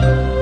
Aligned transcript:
Thank 0.00 0.32
you. 0.32 0.37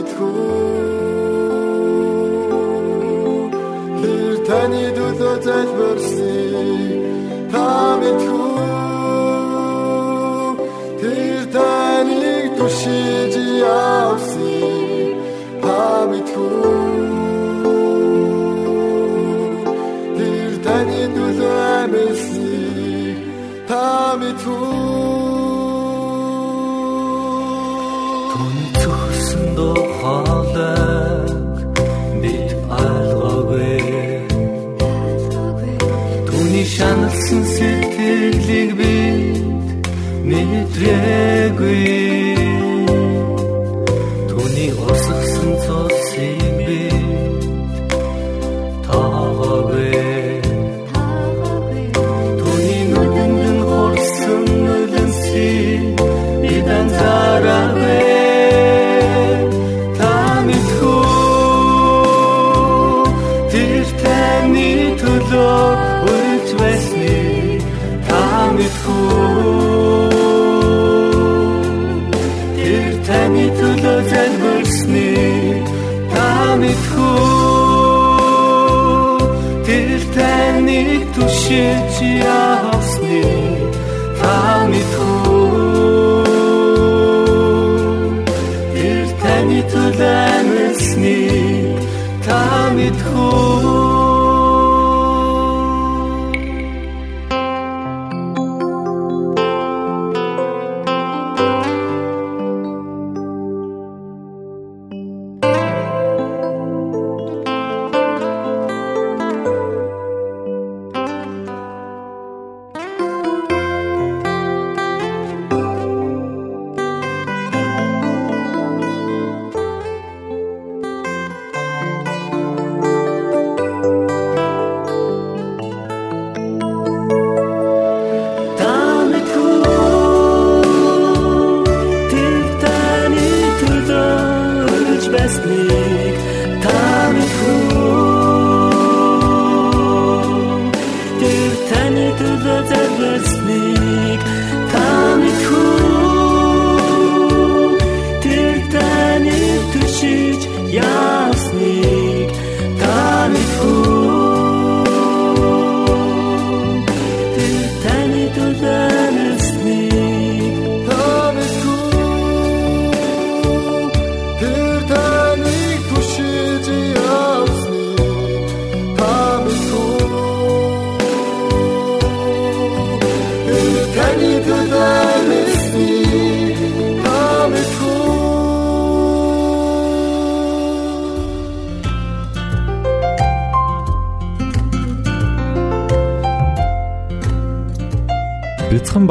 Сууна. 0.00 0.72
шаналсан 5.42 6.41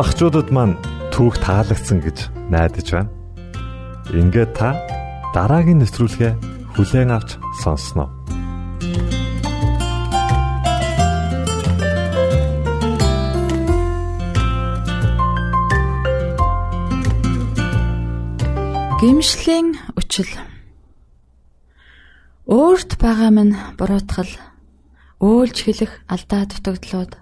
багчуудад 0.01 0.49
маань 0.49 0.81
түүх 1.13 1.37
таалагдсан 1.45 2.01
гэж 2.01 2.33
найдаж 2.49 2.87
байна. 2.89 3.13
Ингээд 4.09 4.57
та 4.57 4.73
дараагийн 5.29 5.77
нэвтрүүлгээ 5.77 6.33
хүлээн 6.73 7.13
авч 7.13 7.37
сонсноо. 7.61 8.09
Гимшлийн 18.97 19.77
үчил 19.93 20.33
Өөрт 22.49 22.97
байгаа 22.97 23.29
минь 23.29 23.53
буруутгал 23.77 24.33
өөлж 25.21 25.57
хэлэх 25.61 25.93
алдаа 26.09 26.49
дутагдлууд 26.49 27.21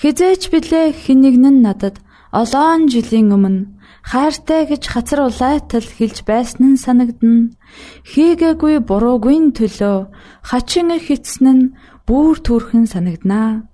Хизээч 0.00 0.42
билээ 0.52 0.86
хинэгнэн 1.02 1.56
надад 1.62 1.96
олоон 2.32 2.88
жилийн 2.92 3.28
өмнө 3.36 3.68
хайртай 4.02 4.66
гэж 4.66 4.82
хацар 4.92 5.20
улайтал 5.28 5.86
хэлж 5.96 6.18
байсан 6.26 6.74
нь 6.74 6.82
санагдна. 6.84 7.52
Хийгээгүй 8.10 8.82
буруугүй 8.88 9.38
төлөө 9.58 9.98
хачин 10.48 10.88
хитсэн 11.06 11.46
нь 11.54 11.70
бүр 12.06 12.36
төрхөн 12.42 12.86
санагданаа. 12.90 13.68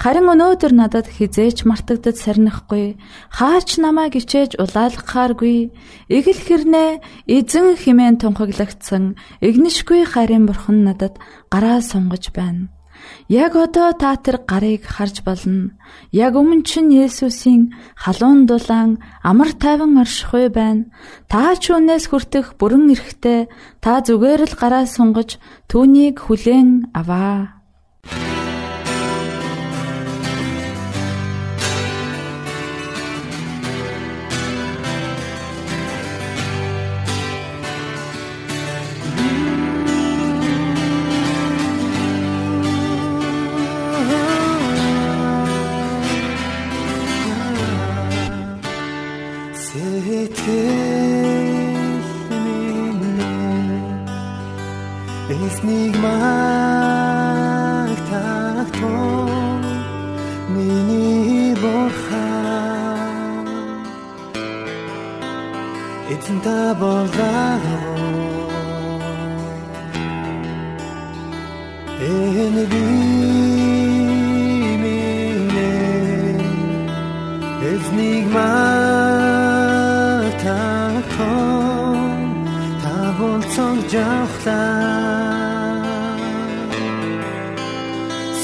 Харин 0.00 0.32
өнөөдөр 0.32 0.72
надад 0.72 1.06
хизээч 1.12 1.68
мартагдад 1.68 2.16
сарнихгүй 2.16 2.96
хаач 3.36 3.68
намайг 3.76 4.16
ичээж 4.16 4.56
улаалгахааргүй 4.56 5.56
эгэл 6.16 6.40
хэрнээ 6.46 6.90
эзэн 7.36 7.76
химэн 7.76 8.16
тунхаглагдсан 8.16 9.04
игнишгүй 9.44 10.08
харин 10.08 10.48
бурхан 10.48 10.88
надад 10.88 11.20
гараа 11.52 11.84
сунгаж 11.84 12.32
байна. 12.32 12.72
Яг 13.28 13.56
одоо 13.58 13.90
та 13.90 14.14
тэр 14.14 14.38
гарыг 14.46 14.86
харж 14.86 15.26
болно. 15.26 15.74
Яг 16.14 16.38
өмнө 16.38 16.62
чинь 16.62 16.94
Есүсийн 16.94 17.74
халуун 17.98 18.46
дулаан 18.46 19.02
амар 19.26 19.50
тайван 19.50 19.98
оршихуй 19.98 20.46
байна. 20.46 20.86
Та 21.26 21.58
ч 21.58 21.74
үнээс 21.74 22.06
хүртэх 22.06 22.54
бүрэн 22.54 22.94
эрэхтэй 22.94 23.50
та 23.82 23.98
зүгээр 24.06 24.46
л 24.46 24.54
гараа 24.54 24.86
сунгаж 24.86 25.42
түүнийг 25.66 26.22
хүлээн 26.22 26.94
аваа. 26.94 27.55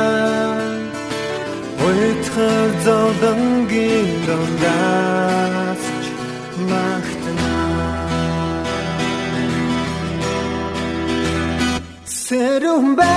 Ойтхар 1.87 2.69
зовдонгийн 2.85 4.09
дондаас 4.27 5.83
магтана 6.69 7.55
Сэрүм 12.23 12.85
бахатмэн 12.97 13.16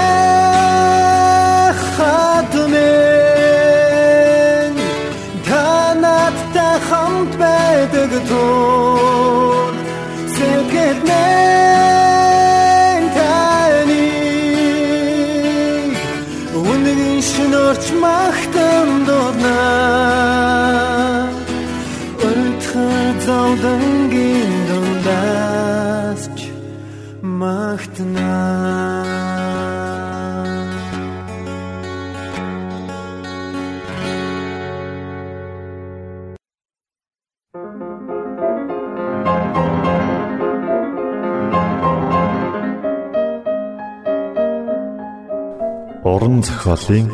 Уран 46.41 46.49
зохиолын 46.49 47.09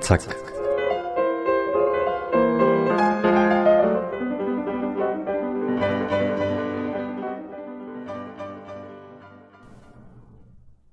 цаг. 0.00 0.22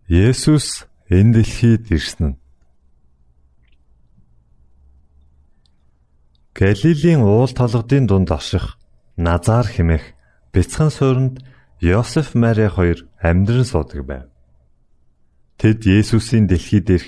Есүс 0.10 0.68
энэ 1.10 1.34
дэлхийд 1.36 1.84
ирсэн 1.96 2.28
нь 2.30 2.38
Галилийн 6.58 7.22
уул 7.24 7.52
толгодын 7.60 8.06
дунд 8.08 8.30
аших 8.32 8.76
Назар 9.16 9.66
хэмээх 9.72 10.04
бяцхан 10.52 10.92
суурьнд 10.92 11.36
Йосеф 11.80 12.36
Мари 12.36 12.68
хоёр 12.68 13.00
амьдран 13.24 13.64
суудаг 13.72 14.02
байв. 14.10 14.28
Тэд 15.60 15.80
Есүсийн 15.86 16.46
дэлхийд 16.48 16.90
ирэх 16.90 17.08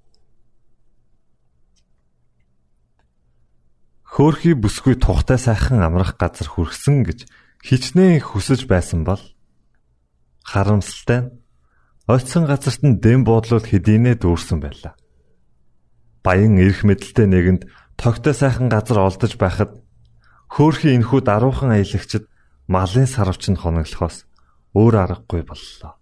Хөөхий 4.11 4.59
бүсгүй 4.59 4.99
тухтай 4.99 5.39
сайхан 5.39 5.79
амрах 5.79 6.19
газар 6.19 6.51
хүрсэн 6.51 7.07
гэж 7.07 7.31
хичнээн 7.63 8.19
хүсэж 8.19 8.67
байсан 8.67 9.07
бол 9.07 9.23
харамсалтай 10.43 11.19
нь 11.23 11.31
ойтсон 12.11 12.43
газарт 12.43 12.83
нь 12.83 12.99
дэм 12.99 13.23
буудлууд 13.23 13.71
хэдийнэ 13.71 14.19
дүүрсэн 14.19 14.59
байлаа. 14.59 14.99
Баян 16.27 16.59
эрх 16.59 16.83
мэдэлтэй 16.83 17.23
нэгэнд 17.23 17.71
тогтой 17.95 18.35
сайхан 18.35 18.67
газар 18.67 18.99
олдож 18.99 19.39
байхад 19.39 19.79
хөөхий 20.51 20.91
энхүү 20.99 21.23
даруухан 21.23 21.71
аялагчд 21.71 22.27
малын 22.67 23.07
сарвч 23.07 23.47
нь 23.47 23.61
хоноглохоос 23.63 24.27
өөр 24.75 24.95
аргагүй 25.07 25.47
боллоо. 25.47 25.95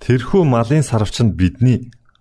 Тэрхүү 0.00 0.42
малын 0.48 0.80
сарвч 0.80 1.20
нь 1.20 1.36
бидний 1.36 1.92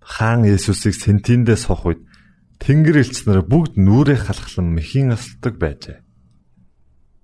хаан 0.00 0.48
Есүсийг 0.48 0.96
сентиндээ 0.96 1.56
сох 1.60 1.86
үед 1.86 2.00
Тэнгэр 2.60 3.00
элч 3.00 3.24
нар 3.24 3.40
бүгд 3.40 3.80
нүрээ 3.80 4.20
халахлан 4.20 4.68
мэхийн 4.76 5.16
асалдаг 5.16 5.56
байжээ. 5.56 6.04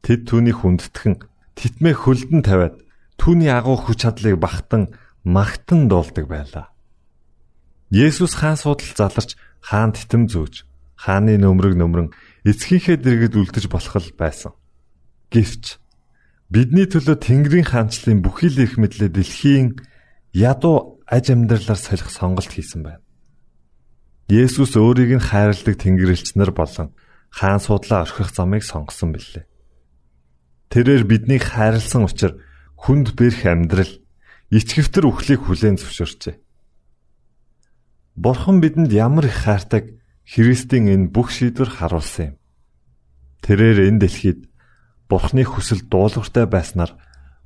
Тэд 0.01 0.21
түүнийг 0.25 0.65
хүндэтгэн 0.65 1.15
титмээ 1.57 1.93
хөлдөн 1.93 2.41
тавиад 2.41 2.81
түүний 3.21 3.53
агуу 3.53 3.77
хүч 3.77 4.01
чадлыг 4.01 4.41
багтан 4.41 4.97
магтан 5.29 5.93
дуулдаг 5.93 6.25
байлаа. 6.25 6.73
Есүс 7.93 8.33
хаан 8.33 8.57
судал 8.57 8.89
заларч 8.97 9.37
хаан 9.61 9.93
титэм 9.93 10.25
зөөж 10.33 10.65
хааны 10.97 11.37
нөмрөг 11.37 11.77
нөмрөн 11.77 12.09
эцгийнхээ 12.49 12.97
дэргэд 12.97 13.37
үлдэж 13.37 13.69
болох 13.69 14.01
л 14.01 14.17
байсан. 14.17 14.57
Гэвч 15.29 15.77
бидний 16.49 16.89
төлөө 16.89 17.21
Тэнгэрийн 17.21 17.69
хаанчлалын 17.69 18.25
бүхий 18.25 18.49
л 18.49 18.65
их 18.65 18.81
мэдлээ 18.81 19.13
дэлхийн 19.13 19.77
ядуу 20.33 20.96
аж 21.07 21.31
амьдралаар 21.31 21.79
солих 21.79 22.11
сонголт 22.11 22.51
хийсэн 22.51 22.83
байна. 22.83 23.03
Есүс 24.27 24.75
өөрийг 24.75 25.23
нь 25.23 25.23
хайрладаг 25.23 25.79
Тэнгэрлэгч 25.79 26.35
нар 26.35 26.51
болон 26.51 26.91
хаан 27.31 27.63
судлаа 27.63 28.03
орхих 28.03 28.35
замыг 28.35 28.67
сонгосон 28.67 29.15
билээ. 29.15 29.47
Тэрээр 30.75 31.07
биднийг 31.07 31.47
хайрлсан 31.47 32.11
учраас 32.11 32.43
хүнд 32.75 33.15
бэрх 33.15 33.47
амьдрал, 33.47 33.93
ичгэвтер 34.51 35.07
үхлийг 35.07 35.47
хүлээн 35.47 35.79
зөвшөөрчээ. 35.79 36.37
Бурхан 38.19 38.59
бидэнд 38.59 38.91
ямар 38.91 39.31
их 39.31 39.47
хайртаг 39.47 39.95
Христийн 40.27 40.91
энэ 40.91 41.15
бүх 41.15 41.31
шийдвэр 41.31 41.71
харуулсан 41.71 42.35
юм. 42.35 42.37
Тэрээр 43.47 43.95
энэ 43.95 44.01
дэлхийд 44.03 44.51
Бурханы 45.07 45.47
хүсэл 45.47 45.87
дуулууртай 45.87 46.51
байснаар 46.51 46.99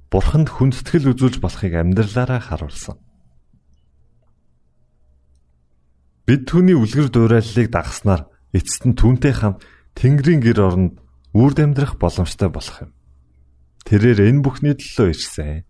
Бурханд 0.09 0.49
хүндэтгэл 0.49 1.13
үзүүлж 1.13 1.45
болохыг 1.45 1.77
амьдралаараа 1.77 2.41
харуулсан. 2.41 2.97
Бид 6.31 6.47
түүний 6.47 6.79
үлгэр 6.79 7.11
дуурайллыг 7.11 7.75
дагахснаар 7.75 8.31
эцэст 8.55 8.87
нь 8.87 8.95
түүнтэй 8.95 9.35
хамт 9.35 9.67
Тэнгэрийн 9.99 10.39
гэр 10.39 10.63
оронд 10.63 11.03
үрд 11.35 11.59
амьдрах 11.59 11.99
боломжтой 11.99 12.47
болох 12.47 12.87
юм. 12.87 12.95
Тэрээр 13.83 14.31
энэ 14.31 14.39
бүхний 14.39 14.79
төлөө 14.79 15.11
ирсэн. 15.11 15.67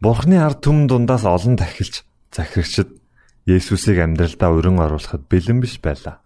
Бурхны 0.00 0.40
ард 0.40 0.64
түмэн 0.64 0.88
дундаас 0.88 1.28
олон 1.28 1.60
тахилч 1.60 2.08
захирагчд 2.32 2.96
Есүсийг 3.44 4.00
амьдралдаа 4.00 4.48
өрн 4.48 4.80
оруулахад 4.80 5.28
бэлэн 5.28 5.60
биш 5.60 5.76
байлаа. 5.84 6.24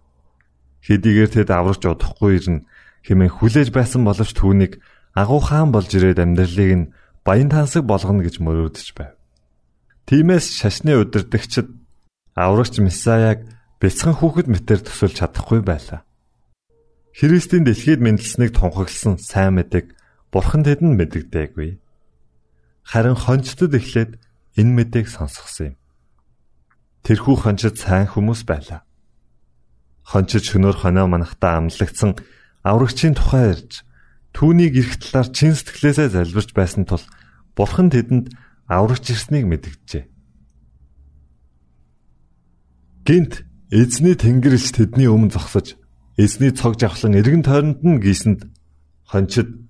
Хэдийгээр 0.87 1.43
тэд 1.43 1.51
аврагч 1.51 1.91
удахгүй 1.91 2.39
ирнэ 2.39 2.63
хэмээн 3.03 3.35
хүлээж 3.35 3.75
байсан 3.75 4.07
боловч 4.07 4.31
түүнийг 4.31 4.79
агуу 5.11 5.43
хаан 5.43 5.75
болж 5.75 5.91
ирээд 5.91 6.23
амьдралыг 6.23 6.71
нь 6.71 6.89
баян 7.27 7.51
тансаг 7.51 7.83
болгоно 7.83 8.23
гэж 8.23 8.39
мөрөөдөж 8.39 8.95
байв. 8.95 9.11
Тимээс 10.07 10.55
шашны 10.55 10.95
удирдагчид 10.95 11.76
аврагч 12.37 12.77
Месаяг 12.77 13.49
бяцхан 13.81 14.13
хүүхэд 14.13 14.45
мэтэр 14.45 14.85
төсөлж 14.85 15.17
чадахгүй 15.17 15.65
байлаа. 15.65 16.05
Христийн 17.17 17.65
дэлхийд 17.65 17.97
мэндэлснийг 17.97 18.53
тунхагласан 18.53 19.17
сайн 19.17 19.57
мэдэг 19.57 19.97
бурхан 20.29 20.61
тэдэнд 20.61 20.93
мэддэггүй. 21.01 21.81
Харин 22.85 23.17
хончтод 23.17 23.73
эхлээд 23.73 24.21
энэ 24.53 24.73
мэдээг 24.77 25.09
сонсгосон 25.09 25.73
юм. 25.73 25.75
Тэрхүү 27.01 27.35
хончид 27.41 27.81
сайн 27.81 28.05
хүмүүс 28.05 28.45
байлаа. 28.45 28.85
Хончид 30.05 30.45
шөнөөр 30.45 30.77
хоноо 30.77 31.09
манахта 31.09 31.57
амлагдсан 31.57 32.21
аврагчийн 32.61 33.17
тухай 33.17 33.57
ярьж 33.57 33.81
түүнийг 34.37 34.77
эрх 34.77 34.93
талаар 35.01 35.27
чин 35.33 35.57
сэтгэлээсээ 35.57 36.13
залбирч 36.13 36.53
байсан 36.53 36.85
тул 36.85 37.01
бурхан 37.57 37.89
тэдэнд 37.89 38.29
аврагч 38.69 39.09
ирснийг 39.09 39.49
мэдгэжээ. 39.49 40.16
Гинт 43.07 43.47
эзний 43.71 44.19
тэнгэрч 44.19 44.75
тэдний 44.75 45.07
өмнө 45.07 45.31
зогсож 45.31 45.79
эзний 46.19 46.51
цог 46.51 46.75
жавхлан 46.75 47.15
эргэн 47.15 47.39
тойронд 47.39 47.79
нь 47.79 48.03
гисэнд 48.03 48.51
хончид 49.07 49.63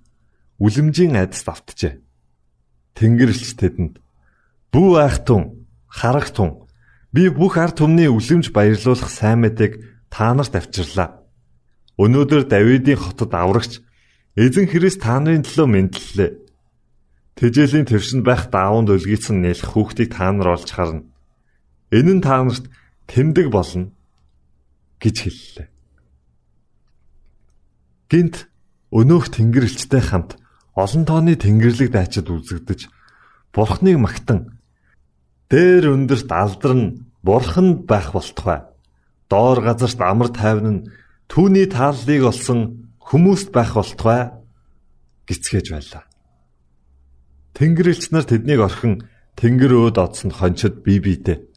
үлэмжийн 0.58 1.14
айдас 1.14 1.46
давтжээ. 1.46 2.02
Тэнгэрч 2.98 3.54
тэдэнд 3.54 4.02
"Бүү 4.74 4.90
айхтун, 4.98 5.70
харагтун, 5.86 6.66
би 7.14 7.30
бүх 7.30 7.62
ард 7.62 7.78
түмний 7.78 8.10
үлэмж 8.10 8.50
баярлуулах 8.50 9.06
сайн 9.06 9.46
мэдээг 9.46 9.86
та 10.10 10.34
нарт 10.34 10.58
авчирлаа. 10.58 11.22
Өнөөдөр 11.94 12.42
Давидын 12.42 12.98
хотод 12.98 13.38
аврагч 13.38 13.78
эзэн 14.34 14.66
Христ 14.66 14.98
та 14.98 15.22
нарын 15.22 15.46
төлөө 15.46 15.66
мэдлэлээ. 15.70 16.30
Тэжээлийн 17.38 17.86
твшинд 17.86 18.26
байх 18.26 18.50
даавууд 18.50 18.98
өлгийцэн 18.98 19.46
нэлэх 19.46 19.78
хүүхдийг 19.78 20.10
та 20.10 20.26
нар 20.34 20.58
олж 20.58 20.74
харна. 20.74 21.06
Энэ 21.94 22.18
нь 22.18 22.24
та 22.26 22.42
нарт 22.42 22.66
тэмдэг 23.08 23.48
болно 23.50 23.90
гэж 25.00 25.16
хэллээ. 25.24 25.68
Гинт 28.08 28.48
өнөөх 28.92 29.32
тэнгэрлэгчтэй 29.32 30.02
хамт 30.04 30.36
олон 30.76 31.04
тооны 31.08 31.34
тэнгэрлэг 31.36 31.90
дайчид 31.92 32.28
үзэгдэж 32.28 32.88
бурхныг 33.52 33.96
магтан 33.98 34.60
дээр 35.48 35.92
өндөрт 35.96 36.30
алдарн 36.30 37.08
бурханд 37.24 37.88
байх 37.88 38.12
болтугай. 38.12 38.68
Доор 39.28 39.60
газарт 39.60 40.00
амар 40.00 40.28
тайван 40.32 40.68
нь 40.68 40.86
түүний 41.28 41.68
тааллыг 41.68 42.22
олсон 42.28 42.92
хүмүүст 43.00 43.52
байх 43.52 43.76
болтугай 43.76 44.32
гисгэж 45.28 45.66
байлаа. 45.72 46.04
Тэнгэрлэгч 47.56 48.12
нар 48.12 48.24
тэднийг 48.24 48.60
орхин 48.60 49.08
тэнгэр 49.36 49.72
өөд 49.76 49.96
одсонд 49.98 50.36
хончид 50.36 50.84
бие 50.84 51.00
биедээ. 51.00 51.47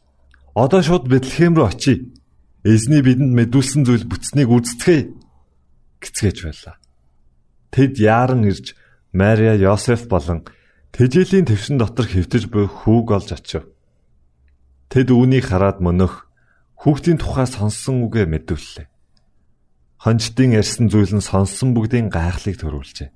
Одоо 0.52 0.84
шууд 0.84 1.08
Бэтлехэм 1.08 1.56
рүү 1.56 1.64
очие. 1.64 2.12
Эзний 2.60 3.00
бидэнд 3.00 3.32
мэдүүлсэн 3.32 3.88
зүйл 3.88 4.04
бүтснийг 4.04 4.52
үздцгээе 4.52 5.16
гисгэж 5.96 6.36
байлаа. 6.44 6.76
Тэд 7.72 7.96
яаран 7.96 8.44
ирж 8.44 8.76
Мария, 9.16 9.56
Йосеф 9.56 10.12
болон 10.12 10.44
тэжээлийн 10.92 11.48
твшин 11.48 11.80
дотор 11.80 12.04
хэвтэж 12.04 12.52
буй 12.52 12.68
хүүг 12.68 13.08
олж 13.16 13.32
очив. 13.32 13.64
Тэд 14.92 15.08
үүнийг 15.08 15.48
хараад 15.48 15.80
мөнөх 15.80 16.28
хүүхдийн 16.76 17.16
тухай 17.16 17.48
сонссон 17.48 18.04
үгээ 18.04 18.28
мэдүүллээ. 18.28 18.86
Хончдын 20.04 20.52
ярьсан 20.52 20.92
зүйл 20.92 21.16
нь 21.16 21.24
сонссон 21.24 21.72
бүгдийн 21.72 22.12
гайхлыг 22.12 22.60
төрүүлжээ. 22.60 23.08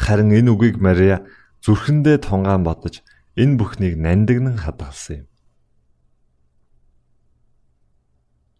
Харин 0.00 0.32
энэ 0.32 0.48
үгийг 0.48 0.80
Мария 0.80 1.28
зүрхэндээ 1.60 2.24
тунгаан 2.24 2.64
бодож 2.64 3.04
энэ 3.36 3.60
бүхнийг 3.60 4.00
нандинан 4.00 4.56
хадгалсан 4.56 5.26
юм. 5.26 5.31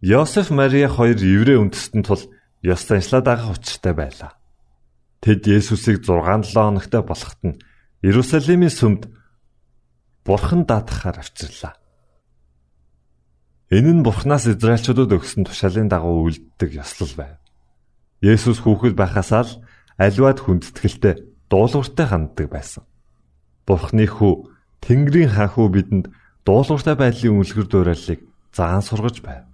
Йосеф 0.03 0.51
Мария 0.51 0.89
хоёр 0.91 1.15
еврей 1.15 1.55
үндэстэн 1.55 2.03
тул 2.03 2.19
ёс 2.59 2.83
заншлаа 2.83 3.23
дагах 3.23 3.55
учиртай 3.55 3.95
байлаа. 3.95 4.35
Тэд 5.23 5.47
Есүсийг 5.47 6.03
6-7 6.03 6.51
хоногтой 6.51 6.99
болоход 7.07 7.39
нь 7.47 7.59
Иерусалимийн 8.03 8.67
сүмд 8.67 9.07
Бурхан 10.27 10.67
даатгахаар 10.67 11.23
авчирлаа. 11.23 11.79
Энэ 13.71 13.95
нь 13.95 14.03
Бурханаас 14.03 14.43
Израильчуудад 14.51 15.07
өгсөн 15.15 15.47
тушаалын 15.47 15.87
дагуу 15.87 16.27
үлддэг 16.27 16.83
ёслол 16.83 17.13
байв. 17.15 17.39
Есүс 18.19 18.59
хүүхэд 18.59 18.99
байхасаа 18.99 19.47
л 19.47 19.63
аливаад 19.95 20.43
хүндэтгэлтэй 20.43 21.47
дуулууртай 21.47 22.11
ханддаг 22.11 22.51
байсан. 22.51 22.83
Бурхны 23.63 24.03
хүү 24.11 24.51
Тэнгэрийн 24.83 25.31
хаан 25.31 25.47
хүү 25.55 25.67
бидэнд 25.71 26.05
дуулууртай 26.43 26.99
байдлын 26.99 27.39
үлгэр 27.39 27.71
дуурайлыг 27.71 28.19
заан 28.51 28.83
сургаж 28.83 29.23
байв. 29.23 29.52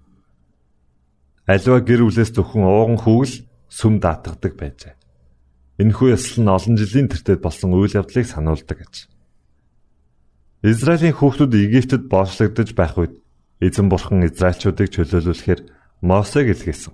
Аливаа 1.50 1.82
гэр 1.82 2.06
бүлээс 2.06 2.30
зөвхөн 2.38 2.62
ууган 2.62 3.00
хүүл 3.02 3.34
сүм 3.74 3.98
даатгадаг 3.98 4.54
байжээ. 4.54 4.94
Энэхүү 5.82 6.14
ёслол 6.14 6.46
нь 6.46 6.54
олон 6.54 6.76
жилийн 6.78 7.10
тэртет 7.10 7.42
болсон 7.42 7.74
үйл 7.74 7.98
явдлыг 7.98 8.30
сануулдаг 8.30 8.78
гэж. 8.78 9.10
Израилийн 10.62 11.18
хүүхдүүд 11.18 11.54
Египтэд 11.58 12.06
боочлогдож 12.06 12.70
байх 12.78 12.94
үед 13.02 13.18
эзэн 13.66 13.90
бурхан 13.90 14.30
Израильчуудыг 14.30 14.94
чөлөөлүүлэхээр 14.94 15.62
Мосег 16.06 16.54
илгээсэн. 16.54 16.94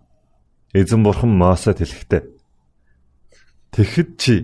Эзэн 0.71 1.01
бурхан 1.03 1.35
Мосед 1.35 1.83
хэлэхдээ 1.83 2.23
Тэгэхэд 3.75 4.09
чи 4.15 4.35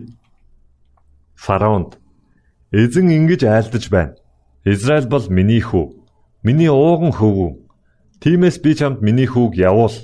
фараонд 1.39 1.95
Эзэн 2.75 3.15
ингэж 3.15 3.47
айлдаж 3.47 3.87
байна. 3.87 4.19
Израиль 4.67 5.07
бол 5.07 5.23
миний 5.31 5.63
хүү. 5.63 6.03
Миний 6.43 6.67
ууган 6.67 7.15
хөвгүү. 7.15 7.70
Тиймээс 8.21 8.61
би 8.61 8.77
чамд 8.77 9.01
миний 9.01 9.25
хүүг 9.25 9.57
явуул. 9.57 9.97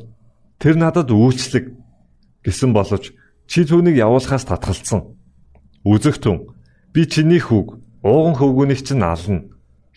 Тэр 0.57 0.73
надад 0.73 1.13
үйлчлэг 1.13 1.69
гэсэн 2.41 2.73
боловч 2.73 3.13
чи 3.45 3.61
түүнийг 3.61 4.01
явуулахаас 4.01 4.41
татгалцсан. 4.49 5.13
Үзэгтэн 5.85 6.49
би 6.97 7.01
чиний 7.05 7.37
хүүг 7.37 7.77
ууган 8.01 8.33
хөвгүүнийг 8.41 8.81
чинь 8.81 9.05
ална 9.05 9.45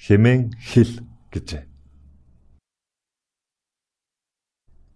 хэмээн 0.05 0.53
хэл 0.53 1.01
гэжээ. 1.33 1.65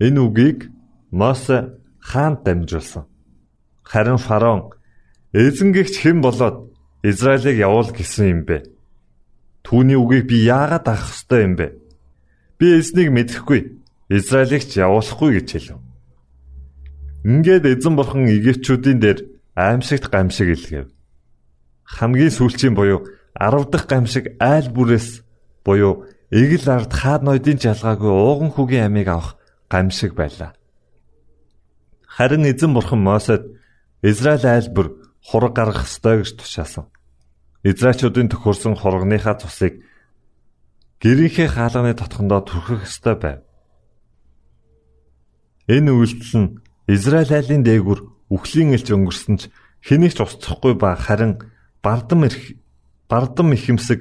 Энэ 0.04 0.20
үгийг 0.20 0.68
Мосе 1.08 1.80
хаанд 2.04 2.44
дамжуулсан. 2.44 3.08
Харин 3.88 4.20
фараон 4.20 4.76
эзэнгэгч 5.32 5.96
хэн 6.04 6.20
болоод 6.20 6.76
Израилийг 7.00 7.56
явуул 7.56 7.88
гэсэн 7.88 8.26
юм 8.28 8.40
бэ? 8.44 8.68
Түүний 9.64 9.96
үгийг 9.96 10.28
би 10.28 10.44
яагаад 10.44 10.92
авах 10.92 11.08
ёстой 11.08 11.48
юм 11.48 11.56
бэ? 11.56 11.83
Би 12.64 12.80
эзнийг 12.80 13.12
мэдэхгүй. 13.12 13.60
Израилийг 14.08 14.64
ч 14.64 14.80
явуулахгүй 14.80 15.36
гэж 15.36 15.48
хэлв. 15.52 15.84
Ингээд 17.28 17.68
эзэн 17.68 17.92
бурхан 17.92 18.24
Египтчүүдийн 18.24 19.04
дээр 19.04 19.18
аимшигт 19.52 20.08
гамшиг 20.08 20.48
илгээв. 20.56 20.88
Хамгийн 21.84 22.32
сүүлчийн 22.32 22.72
буюу 22.72 23.04
10 23.36 23.68
дахь 23.68 23.84
гамшиг 23.84 24.40
айл 24.40 24.72
бүрээс 24.72 25.20
буюу 25.60 26.08
эгэл 26.32 26.64
ард 26.72 26.92
хаад 26.96 27.20
ноёдын 27.28 27.60
жалгаагүй 27.60 28.08
ууган 28.08 28.48
хүүгийн 28.56 28.88
амийг 28.88 29.12
авах 29.12 29.36
гамшиг 29.68 30.16
байлаа. 30.16 30.56
Харин 32.08 32.48
эзэн 32.48 32.72
бурхан 32.72 33.04
Мосед 33.04 33.44
Израиль 34.00 34.48
айл 34.48 34.72
бүр 34.72 35.04
хураг 35.20 35.52
гаргах 35.52 35.84
ёстой 35.84 36.24
гэж 36.24 36.40
тушаасан. 36.40 36.88
Израильчуудын 37.60 38.32
төхөрсөн 38.32 38.72
хургийнхаа 38.72 39.36
цусыг 39.36 39.84
гэрийнхээ 41.04 41.48
хаалганы 41.52 41.92
тотхондоо 41.92 42.40
түрхэх 42.48 42.88
ёстой 42.88 43.14
байв. 43.20 43.40
Энэ 45.68 45.92
үйлдэл 45.92 46.32
нь 46.40 46.48
Израиль 46.88 47.28
айлын 47.28 47.60
дээгүр 47.60 48.32
үхлийн 48.32 48.72
элч 48.72 48.88
өнгөрсөн 48.88 49.36
ч 49.36 49.52
хэнийг 49.84 50.16
ч 50.16 50.24
устсахгүй 50.24 50.72
ба 50.80 50.96
харин 50.96 51.44
бардам 51.84 52.24
ирэх 52.24 52.56
бардам 53.04 53.52
ихэмсэг 53.52 54.00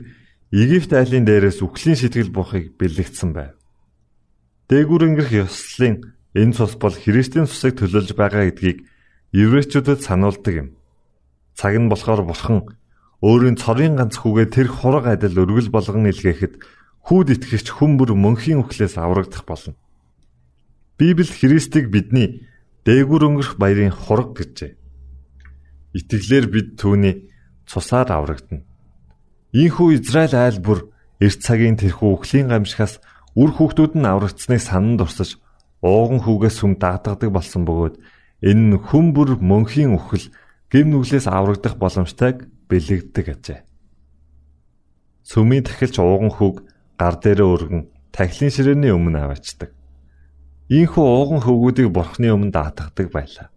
Египт 0.56 0.96
айлын 0.96 1.28
дээрээс 1.28 1.60
үхлийн 1.60 2.00
сэтгэл 2.00 2.32
буухыг 2.32 2.80
бэлэгдсэн 2.80 3.36
байв. 3.36 3.60
Дээгүр 4.72 5.04
өнгөрөх 5.04 5.44
ёслолын 5.44 6.08
энэ 6.40 6.56
цус 6.56 6.80
бол 6.80 6.96
Христийн 6.96 7.52
цусыг 7.52 7.84
төлөөлж 7.84 8.16
байгаа 8.16 8.48
гэдгийг 8.48 8.88
еврейчүүдэд 9.36 10.00
сануулдаг 10.00 10.54
юм. 10.56 10.70
Цаг 11.58 11.76
нь 11.76 11.92
болохоор 11.92 12.24
бурхан 12.24 12.64
өөрийн 13.20 13.60
цорын 13.60 14.00
ганц 14.00 14.22
хүүгээ 14.22 14.48
тэр 14.56 14.68
хураг 14.72 15.10
адил 15.10 15.42
өргөл 15.42 15.74
болгон 15.74 16.08
илгээхэд 16.08 16.54
хүүд 17.04 17.28
итгэгч 17.36 17.68
хүмүүр 17.76 18.16
мөнхийн 18.16 18.64
үхлээс 18.64 18.96
аврагдах 18.96 19.44
болно. 19.44 19.76
Библи 20.98 21.28
Христийг 21.28 21.92
бидний 21.92 22.48
дээгүр 22.88 23.28
өнгөрөх 23.28 23.60
баярын 23.60 23.92
хураг 23.92 24.40
гэжээ. 24.40 24.80
Итгэлээр 26.00 26.46
бид 26.48 26.68
түүний 26.80 27.28
цусаар 27.68 28.08
аврагдана. 28.12 28.64
Ийхүү 29.52 30.00
Израиль 30.00 30.36
айл 30.36 30.60
бүр 30.64 30.90
эрт 31.20 31.40
цагийн 31.44 31.78
тэрхүү 31.78 32.10
үхлийн 32.18 32.50
гамшихаас 32.50 33.04
үр 33.36 33.52
хүүхдүүд 33.52 33.94
нь 34.00 34.08
аврагдсныг 34.08 34.62
санан 34.64 34.98
дурсаж 34.98 35.38
ууган 35.84 36.24
хүүгээс 36.24 36.56
сүм 36.64 36.80
дагдадаг 36.80 37.30
болсон 37.30 37.68
бөгөөд 37.68 37.96
энэ 38.48 38.64
нь 38.74 38.80
хүм 38.80 39.12
бүр 39.12 39.38
мөнхийн 39.38 39.94
үхэл 40.00 40.32
гим 40.72 40.88
нүглээс 40.90 41.28
аврагдах 41.28 41.76
боломжтойг 41.78 42.48
бэлэгддэг 42.72 43.26
ажээ. 43.30 43.60
Сүмийн 45.28 45.64
тахилч 45.68 46.00
ууган 46.00 46.32
хүүг 46.34 46.66
гар 47.00 47.16
дээрээ 47.20 47.48
өргөн 47.48 47.84
тахилын 48.14 48.52
ширээний 48.54 48.94
өмнө 48.94 49.20
аваачдаг. 49.26 49.72
Ийхүү 50.70 51.04
ууган 51.04 51.42
хөвгүүдийг 51.44 51.90
бурхны 51.92 52.30
өмнө 52.32 52.54
даатгадаг 52.54 53.08
байлаа. 53.12 53.48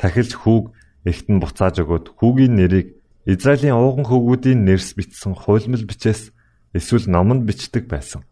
Тахилч 0.00 0.32
хүүг 0.34 0.72
эхтэн 1.04 1.38
буцааж 1.38 1.84
өгөөд 1.84 2.06
хүүгийн 2.16 2.54
нэрийг 2.58 2.98
Израилийн 3.28 3.76
ууган 3.76 4.08
хөвгүүдийн 4.08 4.64
нэрс 4.64 4.96
бичсэн 4.96 5.36
хуйлмал 5.36 5.84
бичээс 5.84 6.32
эсвэл 6.72 7.06
номонд 7.12 7.44
бичдэг 7.44 7.84
байсан. 7.84 8.24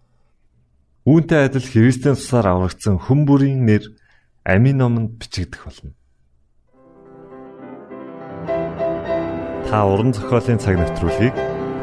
Үүнтэй 1.05 1.47
адил 1.47 1.63
Христийн 1.63 2.17
тусаар 2.17 2.49
аврагдсан 2.51 2.99
хүн 2.99 3.29
бүрийн 3.29 3.63
нэр 3.69 3.85
амийн 4.43 4.81
номонд 4.81 5.21
бичигдэх 5.21 5.69
болно. 5.69 5.93
Та 9.69 9.85
уран 9.85 10.11
зохиолын 10.17 10.59
цаг 10.59 10.75
навтруулыг 10.81 11.35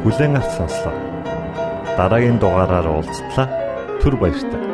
бүлээн 0.02 0.36
авч 0.36 0.50
сонслоо. 0.58 1.13
Дараагийн 1.98 2.38
дугаараар 2.42 2.88
уулзтлаа. 2.90 3.46
Түр 4.02 4.18
баярлалаа. 4.18 4.73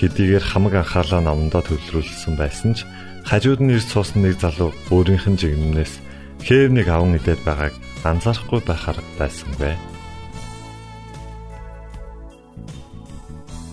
Хэдийгээр 0.00 0.40
хамаг 0.40 0.80
анхаалаа 0.80 1.20
номдоо 1.20 1.60
төвлөрүүлсэн 1.60 2.32
байсан 2.40 2.72
ч 2.72 2.88
хажууд 3.28 3.60
нь 3.60 3.76
ирж 3.76 3.92
суусан 3.92 4.24
нэг 4.24 4.40
залуу 4.40 4.72
өөрийнх 4.88 5.28
нь 5.28 5.36
жигнэнээс 5.36 6.00
хээвнийг 6.40 6.88
аван 6.88 7.20
идээд 7.20 7.44
байгааг 7.44 7.76
анзаарахгүй 8.00 8.60
байхаар 8.64 8.96
байсангүй. 9.20 9.76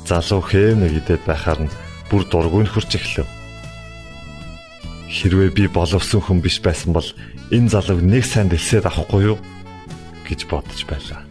Залуу 0.03 0.43
хээвнийг 0.43 0.99
идээд 0.99 1.23
байхаар 1.23 1.63
нь 1.63 1.75
бүр 2.11 2.27
дургүй 2.27 2.67
нөхөрч 2.67 2.91
эхлэв. 2.99 3.27
Хэрвээ 5.07 5.51
би 5.55 5.63
боловсон 5.71 6.19
хүн 6.19 6.43
биш 6.43 6.59
байсан 6.59 6.91
бол 6.91 7.07
энэ 7.55 7.71
залууг 7.71 8.03
нэг 8.03 8.27
сайн 8.27 8.51
дэлсээд 8.51 8.83
авахгүй 8.83 9.31
юу 9.31 9.37
гэж 10.27 10.43
бодож 10.51 10.83
байлаа. 10.83 11.26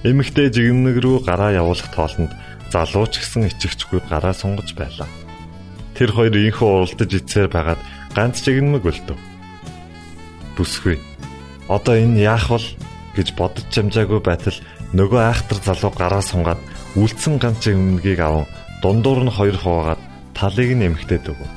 Эмэгтэй 0.00 0.48
жигнэг 0.48 0.96
рүү 1.04 1.28
гараа 1.28 1.52
явуулах 1.52 1.92
тоолонд 1.92 2.32
залуу 2.72 3.04
ч 3.12 3.20
гэсэн 3.20 3.52
ичгчгүй 3.52 4.00
гараа 4.08 4.32
сунгаж 4.32 4.72
байлаа. 4.72 5.04
Тэр 5.92 6.16
хоёр 6.16 6.32
инхүү 6.32 6.64
уралдаж 6.64 7.10
ицээр 7.20 7.52
байгаад 7.52 7.80
ганц 8.16 8.40
жигнэмэг 8.40 8.80
өлтөв. 8.80 9.18
Бүсгүй. 10.56 10.96
Одоо 11.68 12.00
энэ 12.00 12.24
яах 12.24 12.48
вэ 12.48 12.64
гэж 13.12 13.36
бодож 13.36 13.68
чамжаагүй 13.68 14.24
байтал 14.24 14.56
нөгөө 14.96 15.20
айхтар 15.20 15.60
залуу 15.60 15.92
гараа 15.92 16.24
сунгаад 16.24 16.60
үлдсэн 16.96 17.36
ганц 17.36 17.68
өмнөгийг 17.68 18.24
аван 18.24 18.48
дундуур 18.80 19.20
нь 19.28 19.36
хоёр 19.36 19.60
хуваагаад 19.60 20.00
талыг 20.32 20.80
нь 20.80 20.86
эмхтээд 20.88 21.28
өгөв. 21.28 21.50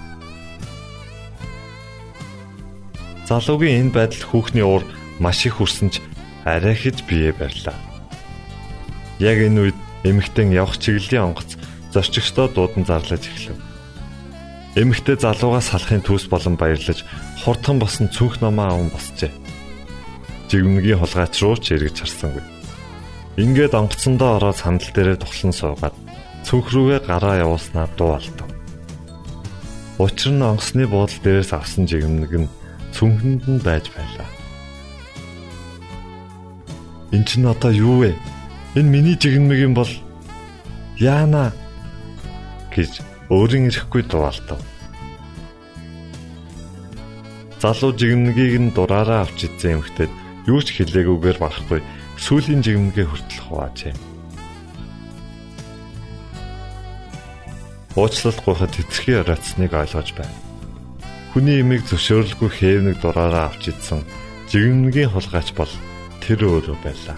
Залуугийн 3.23 3.87
энэ 3.87 3.95
байдал 3.95 4.23
хүүхний 4.27 4.67
уур 4.67 4.83
маш 5.23 5.47
их 5.47 5.63
хүрсэн 5.63 5.95
ч 5.95 6.03
арай 6.43 6.75
хэж 6.75 7.07
бие 7.07 7.31
барьлаа. 7.31 7.92
Яг 9.23 9.39
энэ 9.39 9.71
үед 9.71 9.77
эмэгтэн 10.03 10.51
явах 10.51 10.75
чиглэлийн 10.83 11.31
онгоц 11.31 11.55
зорчигчдоо 11.95 12.51
дуудан 12.51 12.83
зарлаж 12.83 13.23
эхлэв. 13.23 13.55
Эмэгтэй 14.75 15.15
залуугаас 15.15 15.71
салахын 15.71 16.03
төс 16.03 16.27
болон 16.27 16.59
баярлаж 16.59 17.07
хурдхан 17.39 17.79
босон 17.79 18.11
цүнх 18.11 18.43
номоо 18.43 18.67
аван 18.75 18.91
босчээ. 18.91 19.31
Жигмнгийн 20.51 20.99
хулгайч 20.99 21.39
руу 21.39 21.55
ч 21.55 21.71
эргэж 21.71 22.03
харсангүй. 22.03 22.43
Ингээд 23.39 23.77
онгоцсондоо 23.79 24.43
ороод 24.43 24.59
сандал 24.59 24.91
дээрээ 24.91 25.17
тухлан 25.23 25.53
суугаад 25.55 25.95
цүнх 26.43 26.67
рүүгээ 26.75 26.99
гараа 27.07 27.47
явуулснаа 27.47 27.87
дуу 27.95 28.19
алдав. 28.19 28.49
Учир 30.03 30.35
нь 30.35 30.43
онгоцны 30.43 30.83
буудлын 30.83 31.23
дээрээс 31.23 31.51
авсан 31.55 31.87
жигмэг 31.87 32.33
нь 32.43 32.51
цүнхэнд 32.91 33.43
нь 33.47 33.63
байж 33.63 33.87
байлаа. 33.95 34.27
Энд 37.15 37.25
чинь 37.29 37.47
одоо 37.47 37.71
юу 37.71 38.03
вэ? 38.03 38.11
Энэ 38.75 38.89
миний 38.89 39.17
жигмэг 39.17 39.59
юм 39.61 39.73
бол 39.77 39.89
яана 40.97 41.53
гэж 42.73 43.01
өөрийн 43.29 43.69
ирэхгүй 43.69 44.03
дуалтав. 44.09 44.59
Залуу 47.61 47.93
жигмэгийг 47.93 48.59
нь 48.59 48.73
дураараа 48.73 49.23
авч 49.23 49.45
идсэн 49.45 49.77
эмхтэд 49.77 50.11
юу 50.49 50.59
ч 50.65 50.73
хэлээгүйгээр 50.75 51.37
барахгүй 51.39 51.81
сүүлийн 52.17 52.61
жигмгээ 52.65 53.05
хүртэл 53.07 53.41
хуваажээ. 53.45 53.95
уучлалт 57.95 58.41
гуйхад 58.41 58.73
тэтэрхий 58.73 59.21
ороцсныг 59.21 59.73
ойлгож 59.73 60.09
байна. 60.17 60.33
Хүний 61.33 61.61
имийг 61.61 61.85
зөвшөөрөлгүй 61.85 62.49
хээвнэг 62.49 62.97
дураараа 63.01 63.53
авч 63.53 63.69
идсэн 63.69 64.01
жигмнгийн 64.49 65.13
хулгайч 65.13 65.53
бол 65.53 65.69
тэр 66.21 66.41
өөрөө 66.41 66.77
байлаа. 66.81 67.17